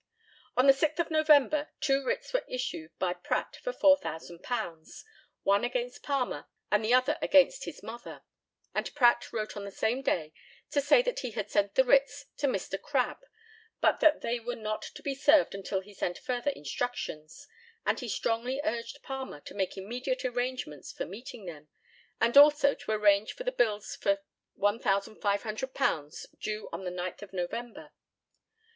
[0.57, 5.03] On the 6th of November, two writs were issued by Pratt for £4,000,
[5.43, 8.23] one against Palmer and the other against his mother;
[8.73, 10.33] and Pratt wrote on the same day
[10.71, 12.81] to say that he had sent the writs to Mr.
[12.81, 13.21] Crabbe,
[13.79, 17.47] but that they were not to be served until he sent further instructions,
[17.85, 21.67] and he strongly urged Palmer to make immediate arrangements for meeting them,
[22.19, 24.17] and also to arrange for the bills for
[24.57, 27.91] £1,500 due on the 9th of November.